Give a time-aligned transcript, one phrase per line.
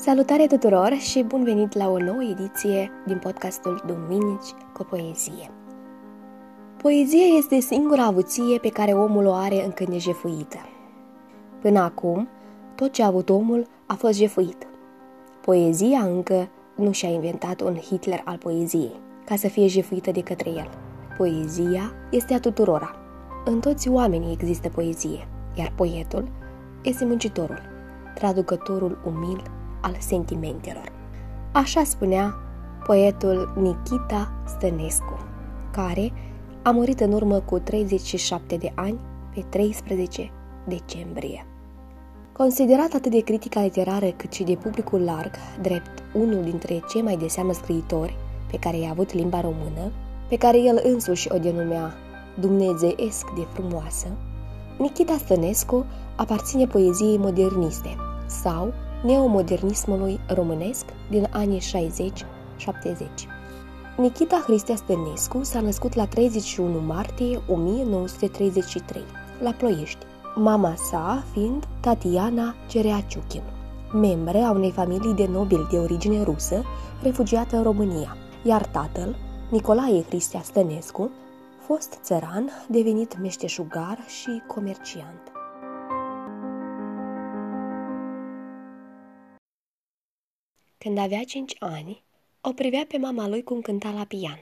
[0.00, 5.50] Salutare tuturor și bun venit la o nouă ediție din podcastul Duminici cu poezie.
[6.82, 10.56] Poezia este singura avuție pe care omul o are încă nejefuită.
[11.60, 12.28] Până acum,
[12.74, 14.66] tot ce a avut omul a fost jefuit.
[15.40, 20.50] Poezia încă nu și-a inventat un Hitler al poeziei, ca să fie jefuită de către
[20.50, 20.70] el.
[21.16, 22.96] Poezia este a tuturora.
[23.44, 26.28] În toți oamenii există poezie, iar poetul
[26.82, 27.60] este muncitorul,
[28.14, 29.42] traducătorul umil
[29.80, 30.92] al sentimentelor.
[31.52, 32.34] Așa spunea
[32.86, 35.18] poetul Nikita Stănescu,
[35.70, 36.12] care
[36.62, 38.98] a murit în urmă cu 37 de ani
[39.34, 40.30] pe 13
[40.66, 41.46] decembrie.
[42.32, 45.30] Considerat atât de critica literară cât și de publicul larg,
[45.62, 48.16] drept unul dintre cei mai de seamă scriitori
[48.50, 49.92] pe care i-a avut limba română,
[50.28, 51.94] pe care el însuși o denumea
[52.40, 54.06] dumnezeiesc de frumoasă,
[54.78, 58.72] Nikita Stănescu aparține poeziei moderniste sau
[59.04, 63.38] neomodernismului românesc din anii 60-70.
[63.96, 69.02] Nikita Hristea Stănescu s-a născut la 31 martie 1933,
[69.42, 73.42] la Ploiești, mama sa fiind Tatiana Cereaciuchin,
[73.92, 76.64] membre a unei familii de nobili de origine rusă,
[77.02, 79.16] refugiată în România, iar tatăl,
[79.50, 81.10] Nicolae Hristea Stănescu,
[81.66, 85.37] fost țăran, devenit meșteșugar și comerciant.
[90.78, 92.02] Când avea cinci ani,
[92.40, 94.40] o privea pe mama lui cum cânta la pian,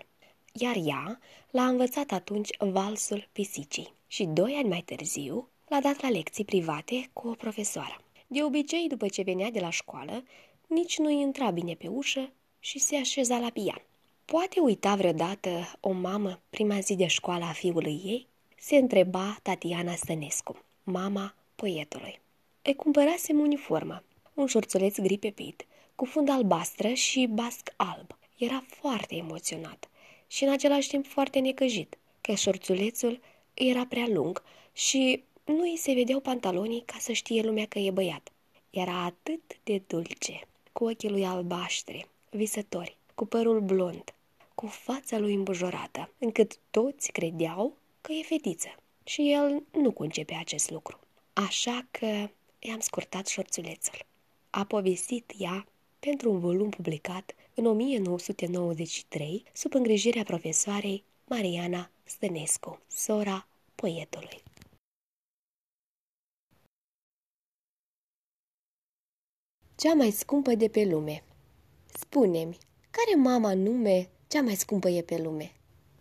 [0.53, 1.19] iar ea
[1.51, 7.11] l-a învățat atunci valsul pisicii și doi ani mai târziu l-a dat la lecții private
[7.13, 8.01] cu o profesoară.
[8.27, 10.25] De obicei, după ce venea de la școală,
[10.67, 13.83] nici nu intra bine pe ușă și se așeza la pian.
[14.25, 18.27] Poate uita vreodată o mamă prima zi de școală a fiului ei?
[18.59, 22.21] Se întreba Tatiana Stănescu, mama poetului.
[22.63, 24.03] Îi cumpărasem uniformă,
[24.35, 25.67] un șorțuleț gri pepit,
[25.97, 28.19] cu fund albastră și basc alb.
[28.37, 29.89] Era foarte emoționat
[30.27, 33.21] și în același timp foarte necăjit, că șorțulețul
[33.55, 34.43] era prea lung
[34.73, 38.33] și nu îi se vedeau pantalonii ca să știe lumea că e băiat.
[38.71, 40.41] Era atât de dulce,
[40.73, 44.15] cu ochii lui albaștri, visători, cu părul blond,
[44.55, 48.69] cu fața lui îmbujorată, încât toți credeau că e fetiță.
[49.05, 50.99] Și el nu concepe acest lucru.
[51.33, 53.99] Așa că i-am scurtat șorțulețul.
[54.51, 55.67] A povestit ea
[55.99, 64.43] pentru un volum publicat în 1993 sub îngrijirea profesoarei Mariana Stănescu, sora poetului.
[69.77, 71.25] Cea mai scumpă de pe lume
[71.99, 72.59] Spune-mi,
[72.91, 75.53] care mama nume cea mai scumpă e pe lume?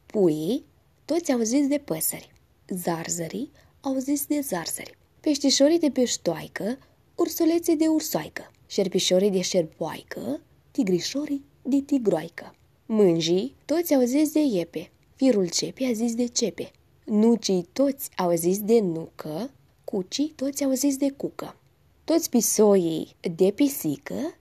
[0.05, 0.65] Puii,
[1.05, 2.31] toți au zis de păsări.
[2.67, 3.51] Zarzării
[3.81, 4.97] au zis de zarzări.
[5.19, 6.77] Peștișorii de peștoaică,
[7.15, 10.41] ursulețe de ursoaică șerpișorii de șerpoaică,
[10.71, 12.55] tigrișorii de tigroaică.
[12.85, 16.71] Mânjii toți au zis de iepe, firul cepe a zis de cepe,
[17.05, 19.51] nucii toți au zis de nucă,
[19.83, 21.57] cucii toți au zis de cucă.
[22.03, 24.37] Toți pisoii de pisică,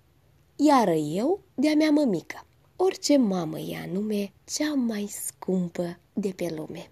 [0.56, 2.46] iar eu de-a mea mămică.
[2.76, 6.90] Orice mamă e anume cea mai scumpă de pe lume.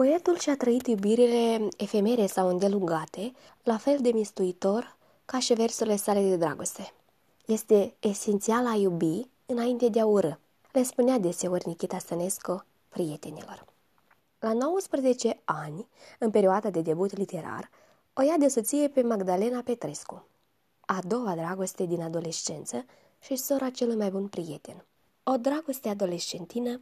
[0.00, 6.28] Poetul și-a trăit iubirile efemere sau îndelungate, la fel de mistuitor ca și versurile sale
[6.28, 6.92] de dragoste.
[7.46, 10.40] Este esențial a iubi înainte de a ură,
[10.72, 13.64] le spunea deseori Nikita Stănescu prietenilor.
[14.38, 15.88] La 19 ani,
[16.18, 17.70] în perioada de debut literar,
[18.12, 20.26] o ia de soție pe Magdalena Petrescu,
[20.80, 22.84] a doua dragoste din adolescență
[23.18, 24.84] și sora celui mai bun prieten.
[25.22, 26.80] O dragoste adolescentină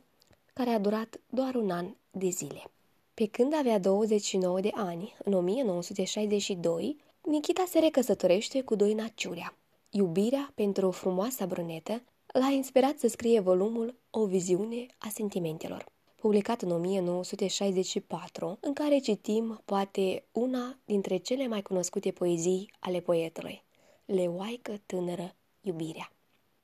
[0.53, 2.71] care a durat doar un an de zile.
[3.19, 9.56] Pe când avea 29 de ani, în 1962, Nikita se recăsătorește cu doi Ciurea.
[9.91, 15.87] Iubirea pentru o frumoasă brunetă l-a inspirat să scrie volumul O viziune a sentimentelor,
[16.17, 23.62] publicat în 1964, în care citim poate una dintre cele mai cunoscute poezii ale poetului,
[24.05, 26.12] Leoaică tânără iubirea.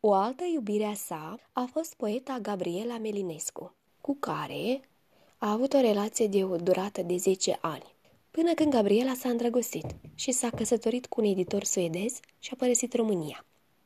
[0.00, 4.80] O altă iubire a sa a fost poeta Gabriela Melinescu, cu care
[5.44, 7.94] a avut o relație de o durată de 10 ani,
[8.30, 12.94] până când Gabriela s-a îndrăgostit și s-a căsătorit cu un editor suedez și a părăsit
[12.94, 13.44] România.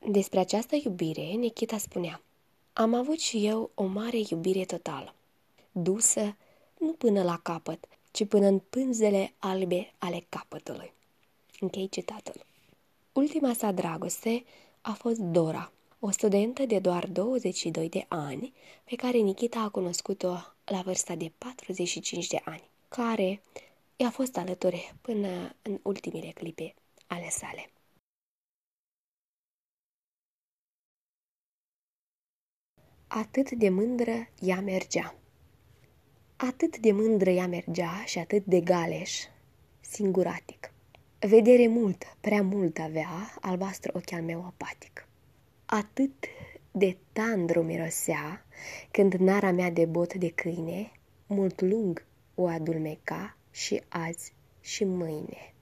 [0.08, 2.22] Despre această iubire, Nikita spunea,
[2.72, 5.14] Am avut și eu o mare iubire totală,
[5.72, 6.36] dusă
[6.78, 10.92] nu până la capăt, ci până în pânzele albe ale capătului.
[11.60, 12.44] Închei citatul.
[13.12, 14.44] Ultima sa dragoste
[14.80, 18.52] a fost Dora, o studentă de doar 22 de ani,
[18.84, 20.36] pe care Nikita a cunoscut-o
[20.68, 23.40] la vârsta de 45 de ani, care
[23.96, 26.74] i-a fost alături până în ultimile clipe
[27.06, 27.70] ale sale.
[33.06, 35.14] Atât de mândră ea mergea.
[36.36, 39.24] Atât de mândră ea mergea și atât de galeș,
[39.80, 40.72] singuratic.
[41.18, 45.08] Vedere mult, prea mult avea, albastru ochi al meu apatic.
[45.66, 46.24] Atât
[46.70, 48.46] de tandru mirosea,
[48.90, 50.92] când nara mea de bot de câine,
[51.26, 55.54] mult lung o adulmeca și azi și mâine.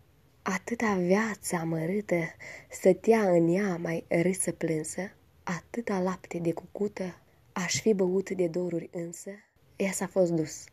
[0.42, 2.22] Atâta viață amărâtă
[2.70, 5.00] stătea în ea mai râsă plânsă,
[5.42, 7.20] atâta lapte de cucută
[7.52, 9.30] aș fi băut de doruri însă,
[9.76, 10.64] ea s-a fost dus,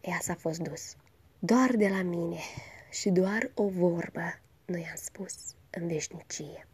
[0.00, 0.96] ea s-a fost dus.
[1.38, 2.38] Doar de la mine
[2.90, 5.34] și doar o vorbă nu i-am spus
[5.70, 6.69] în veșnicie.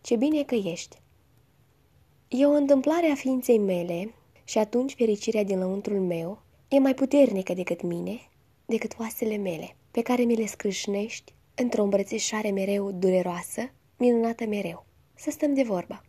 [0.00, 0.96] Ce bine că ești!
[2.28, 4.14] E o întâmplare a ființei mele
[4.44, 8.28] și atunci fericirea din lăuntrul meu e mai puternică decât mine,
[8.66, 14.84] decât oasele mele, pe care mi le scrâșnești într-o îmbrățișare mereu dureroasă, minunată mereu.
[15.14, 16.04] Să stăm de vorbă,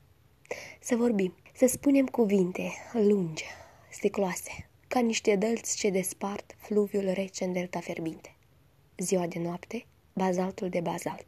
[0.79, 3.43] să vorbim, să spunem cuvinte lungi,
[3.91, 8.35] sticloase, ca niște dălți ce despart fluviul rece în delta ferbinte.
[8.97, 11.27] Ziua de noapte, bazaltul de bazalt.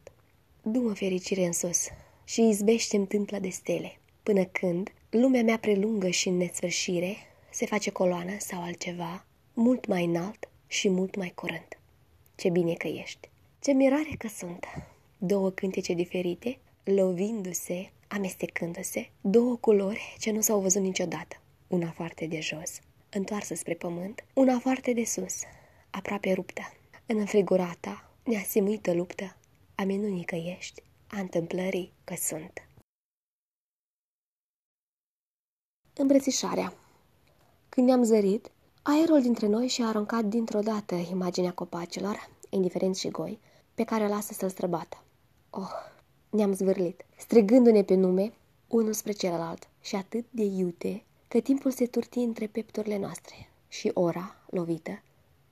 [0.62, 1.88] Du-mă fericire în sus
[2.32, 7.16] și izbește-mi tâmpla de stele, până când lumea mea prelungă și în nesfârșire
[7.50, 11.68] se face coloană sau altceva, mult mai înalt și mult mai curând.
[12.36, 13.30] Ce bine că ești!
[13.60, 14.66] Ce mirare că sunt!
[15.18, 22.40] Două cântece diferite, lovindu-se, amestecându-se, două culori ce nu s-au văzut niciodată, una foarte de
[22.40, 22.80] jos,
[23.10, 25.42] întoarsă spre pământ, una foarte de sus,
[25.90, 26.74] aproape ruptă,
[27.06, 29.38] în înfrigurata, neasimuită luptă,
[29.76, 30.82] a minunii că ești,
[31.12, 32.68] a întâmplării că sunt.
[35.94, 36.74] Îmbrățișarea
[37.70, 43.40] Când ne-am zărit, aerul dintre noi și-a aruncat dintr-o dată imaginea copacilor, indiferenți și goi,
[43.74, 45.04] pe care o lasă să-l străbată.
[45.50, 45.72] Oh,
[46.30, 48.34] ne-am zvârlit, strigându-ne pe nume,
[48.68, 53.92] unul spre celălalt, și atât de iute, că timpul se turti între pepturile noastre și
[53.94, 55.02] ora, lovită,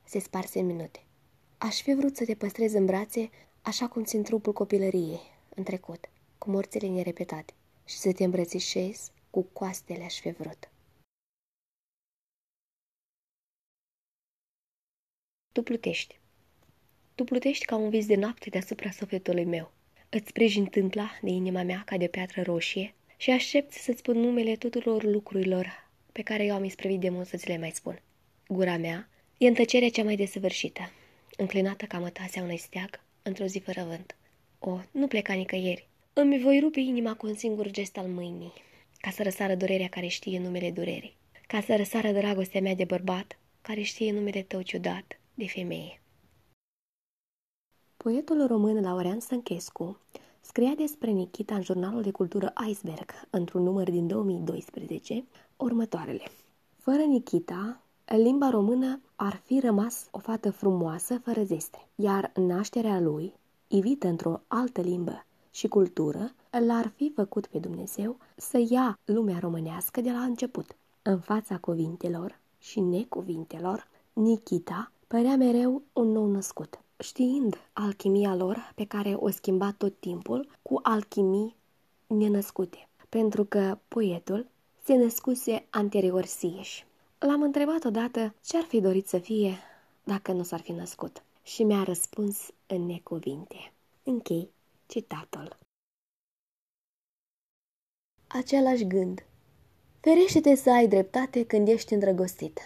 [0.04, 1.04] se sparse în minute.
[1.58, 3.30] Aș fi vrut să te păstrez în brațe
[3.62, 7.54] așa cum țin trupul copilăriei, în trecut, cu morțile nerepetate,
[7.86, 10.72] și să te îmbrățișez cu coastele aș fi vrut.
[15.52, 16.20] Tu plutești.
[17.16, 19.72] Tu plutești ca un vis de noapte deasupra sufletului meu.
[20.10, 24.56] Îți sprijin tâmpla de inima mea ca de piatră roșie și aștepți să-ți spun numele
[24.56, 28.02] tuturor lucrurilor pe care eu am isprăvit de mult să ți le mai spun.
[28.48, 30.92] Gura mea e în tăcerea cea mai desăvârșită,
[31.38, 34.19] înclinată ca mătasea unui steag într-o zi fără vânt.
[34.60, 35.88] O, nu pleca nicăieri.
[36.14, 38.54] Îmi voi rupe inima cu un singur gest al mâinii,
[38.98, 41.18] ca să răsară durerea care știe numele durerii,
[41.48, 46.02] ca să răsară dragostea mea de bărbat, care știe numele tău ciudat de femeie.
[47.98, 50.00] Poetul român Laurean Stănchescu
[50.42, 55.26] scria despre Nikita în jurnalul de cultură Iceberg, într-un număr din 2012,
[55.58, 56.24] următoarele.
[56.78, 63.34] Fără Nikita, limba română ar fi rămas o fată frumoasă fără zestre, iar nașterea lui,
[63.72, 66.32] ivită într-o altă limbă și cultură,
[66.68, 70.76] l-ar fi făcut pe Dumnezeu să ia lumea românească de la început.
[71.02, 78.86] În fața cuvintelor și necuvintelor, Nikita părea mereu un nou născut, știind alchimia lor pe
[78.86, 81.56] care o schimba tot timpul cu alchimii
[82.08, 84.46] nenăscute, pentru că poetul
[84.84, 86.86] se născuse anterior sieși.
[87.20, 89.58] L-am întrebat odată ce ar fi dorit să fie
[90.04, 93.74] dacă nu s-ar fi născut și mi-a răspuns în necuvinte.
[94.04, 94.52] Închei
[94.86, 95.58] citatul.
[98.28, 99.26] Același gând.
[100.00, 102.60] Ferește-te să ai dreptate când ești îndrăgostit.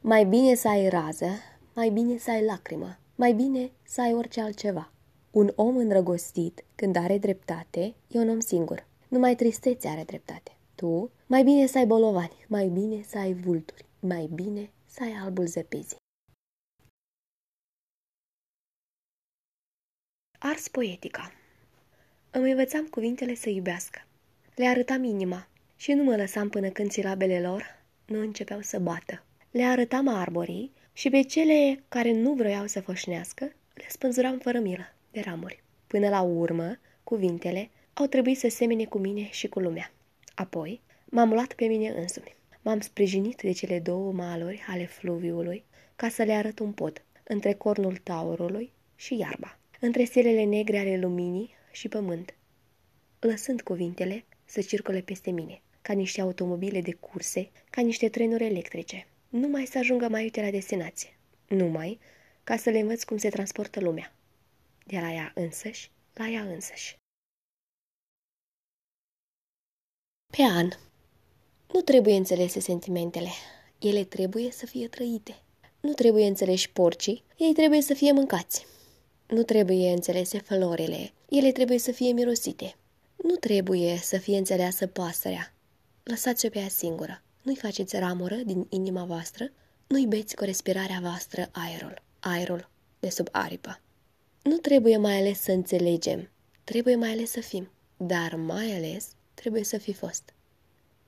[0.00, 1.28] Mai bine să ai rază,
[1.74, 4.92] mai bine să ai lacrimă, mai bine să ai orice altceva.
[5.30, 8.86] Un om îndrăgostit, când are dreptate, e un om singur.
[9.08, 10.56] Numai tristețe are dreptate.
[10.74, 15.12] Tu, mai bine să ai bolovani, mai bine să ai vulturi, mai bine să ai
[15.12, 16.02] albul zăpezii.
[20.46, 21.32] Ars poetica
[22.30, 24.06] Îmi învățam cuvintele să iubească.
[24.54, 27.64] Le arătam inima și nu mă lăsam până când silabele lor
[28.06, 29.22] nu începeau să bată.
[29.50, 34.94] Le arătam arborii și pe cele care nu vroiau să foșnească le spânzuram fără milă
[35.10, 35.62] de ramuri.
[35.86, 39.92] Până la urmă, cuvintele au trebuit să semene cu mine și cu lumea.
[40.34, 42.36] Apoi, m-am luat pe mine însumi.
[42.62, 45.64] M-am sprijinit de cele două maluri ale fluviului
[45.96, 50.98] ca să le arăt un pod între cornul taurului și iarba, între stelele negre ale
[50.98, 52.34] luminii și pământ,
[53.18, 59.06] lăsând cuvintele să circule peste mine, ca niște automobile de curse, ca niște trenuri electrice.
[59.28, 61.16] numai să ajungă mai uite la destinație,
[61.48, 61.98] numai
[62.44, 64.14] ca să le învăț cum se transportă lumea.
[64.86, 66.96] De la ea însăși, la ea însăși.
[70.36, 70.68] Pe an.
[71.72, 73.28] Nu trebuie înțelese sentimentele.
[73.80, 75.36] Ele trebuie să fie trăite.
[75.80, 78.73] Nu trebuie înțeleși porcii, ei trebuie să fie mâncați.
[79.26, 82.76] Nu trebuie înțelese florile, ele trebuie să fie mirosite.
[83.16, 85.54] Nu trebuie să fie înțeleasă pasărea.
[86.02, 87.22] Lăsați-o pe ea singură.
[87.42, 89.50] Nu-i faceți ramură din inima voastră,
[89.86, 92.68] nu-i beți cu respirarea voastră aerul, aerul
[93.00, 93.80] de sub aripă.
[94.42, 96.30] Nu trebuie mai ales să înțelegem,
[96.64, 100.34] trebuie mai ales să fim, dar mai ales trebuie să fi fost.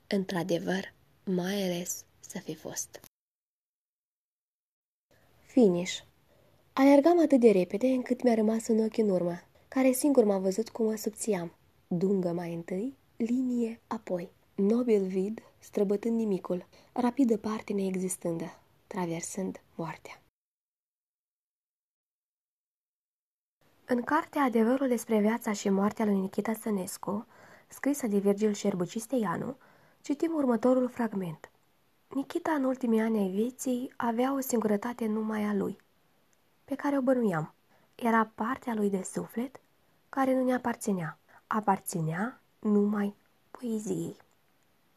[0.06, 0.92] Într-adevăr,
[1.24, 3.00] mai ales să fi fost.
[5.46, 5.98] Finish
[6.78, 10.68] Alergam atât de repede încât mi-a rămas un ochi în urmă, care singur m-a văzut
[10.68, 11.52] cum mă subțiam.
[11.86, 14.30] Dungă mai întâi, linie apoi.
[14.54, 20.22] Nobil vid, străbătând nimicul, rapidă parte neexistândă, traversând moartea.
[23.86, 27.26] În cartea Adevărul despre viața și moartea lui Nikita Sănescu,
[27.68, 29.56] scrisă de Virgil Șerbucisteanu,
[30.00, 31.50] citim următorul fragment.
[32.14, 35.84] Nikita în ultimii ani ai vieții avea o singurătate numai a lui,
[36.66, 37.54] pe care o bănuiam.
[37.94, 39.60] Era partea lui de suflet
[40.08, 41.18] care nu ne aparținea.
[41.46, 43.14] Aparținea numai
[43.50, 44.16] poeziei.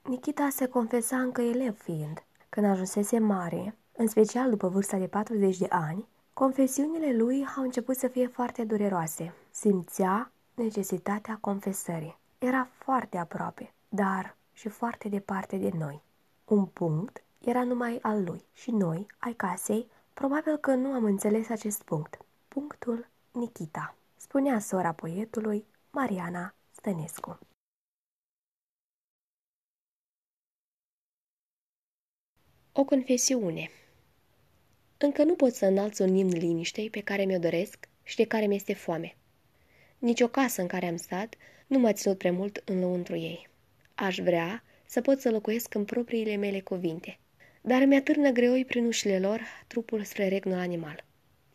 [0.03, 2.23] Nikita se confesa încă elev fiind.
[2.49, 7.95] Când ajunsese mare, în special după vârsta de 40 de ani, confesiunile lui au început
[7.95, 9.33] să fie foarte dureroase.
[9.51, 12.17] Simțea necesitatea confesării.
[12.38, 16.01] Era foarte aproape, dar și foarte departe de noi.
[16.45, 21.49] Un punct era numai al lui și noi, ai casei, probabil că nu am înțeles
[21.49, 22.17] acest punct.
[22.47, 27.39] Punctul Nikita, spunea sora poetului Mariana Stănescu.
[32.71, 33.69] O confesiune
[34.97, 38.45] Încă nu pot să înalț un imn liniștei pe care mi-o doresc și de care
[38.45, 39.15] mi-este foame.
[39.97, 41.35] Nici o casă în care am stat
[41.67, 43.49] nu m-a ținut prea mult în lăuntru ei.
[43.95, 47.19] Aș vrea să pot să locuiesc în propriile mele cuvinte,
[47.61, 51.03] dar mi atârnă greoi prin ușile lor trupul spre regnul animal.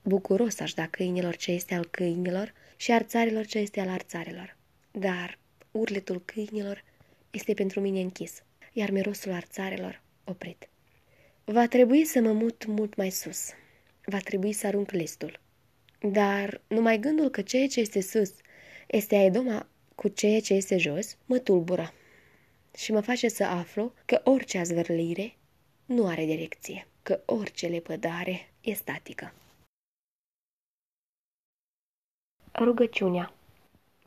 [0.02, 4.56] Bucuros aș da câinilor ce este al câinilor și arțarilor ce este al arțarilor.
[4.90, 5.38] Dar
[5.70, 6.84] urletul câinilor
[7.30, 8.42] este pentru mine închis,
[8.72, 10.68] iar mirosul arțarilor oprit.
[11.44, 13.50] Va trebui să mă mut mult mai sus.
[14.04, 15.40] Va trebui să arunc listul.
[16.00, 18.30] Dar numai gândul că ceea ce este sus
[18.86, 21.92] este aedoma cu ceea ce este jos, mă tulbură
[22.76, 25.36] și mă face să aflu că orice azvârlire
[25.84, 29.32] nu are direcție, că orice lepădare e statică.
[32.54, 33.32] Rugăciunea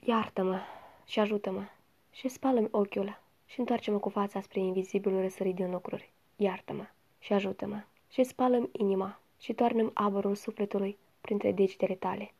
[0.03, 0.59] Iartă-mă
[1.05, 1.63] și ajută-mă
[2.11, 6.09] și spală-mi ochiul și întoarce-mă cu fața spre invizibilul răsărit din lucruri.
[6.35, 6.85] Iartă-mă
[7.19, 12.33] și ajută-mă și spală-mi inima și toarnă-mi abărul sufletului printre degetele tale.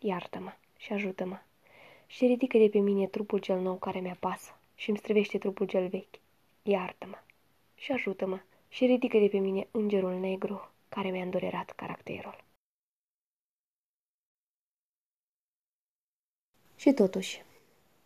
[0.00, 1.38] Iartă-mă și ajută-mă
[2.06, 5.66] și ridică de pe mine trupul cel nou care mi pasă și îmi străvește trupul
[5.66, 6.14] cel vechi.
[6.62, 7.18] Iartă-mă
[7.74, 8.40] și ajută-mă
[8.72, 12.44] și ridică de pe mine îngerul negru care mi-a îndurerat caracterul.
[16.76, 17.42] Și totuși,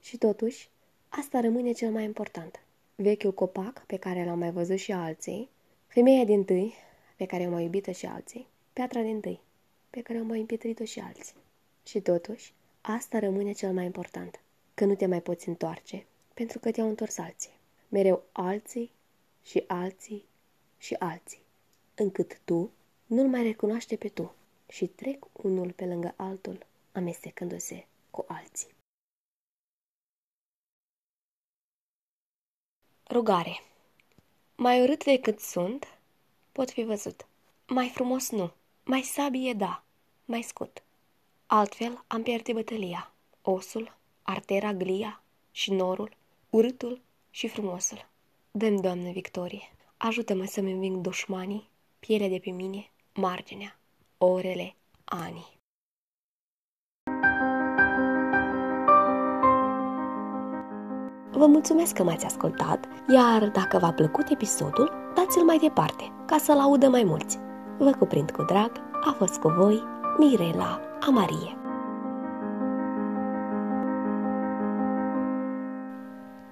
[0.03, 0.69] și totuși,
[1.09, 2.65] asta rămâne cel mai important.
[2.95, 5.49] Vechiul copac pe care l-am mai văzut și alții,
[5.87, 6.75] femeia din tâi,
[7.17, 9.41] pe care o mai iubită și alții, piatra din tâi,
[9.91, 11.37] pe care o mai împietrit-o și alții.
[11.85, 14.41] Și totuși, asta rămâne cel mai important,
[14.75, 17.59] că nu te mai poți întoarce, pentru că te-au întors alții.
[17.89, 18.91] Mereu alții
[19.43, 20.25] și alții
[20.87, 21.43] și alții,
[21.95, 22.71] încât tu
[23.07, 24.35] nu-l mai recunoaște pe tu
[24.69, 28.69] și trec unul pe lângă altul, amestecându-se cu alții.
[33.11, 33.63] Rugare
[34.57, 35.99] Mai urât decât sunt,
[36.53, 37.27] pot fi văzut.
[37.67, 38.53] Mai frumos nu,
[38.85, 39.83] mai sabie da,
[40.25, 40.83] mai scut.
[41.47, 43.13] Altfel am pierde bătălia,
[43.43, 46.17] osul, artera glia și norul,
[46.51, 47.01] urâtul
[47.31, 48.07] și frumosul.
[48.51, 49.71] Dăm, Doamne, victorie!
[49.99, 53.79] Ajută-mă să-mi înving dușmanii, pielea de pe mine, marginea,
[54.19, 55.55] orele, anii.
[61.33, 66.59] Vă mulțumesc că m-ați ascultat, iar dacă v-a plăcut episodul, dați-l mai departe, ca să-l
[66.59, 67.39] audă mai mulți.
[67.79, 68.73] Vă cuprind cu drag,
[69.05, 69.83] a fost cu voi
[70.19, 71.66] Mirela Amarie.